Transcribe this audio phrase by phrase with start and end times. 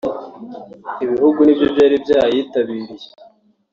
[1.03, 3.07] ibihugu nibyo byari byayitabiriye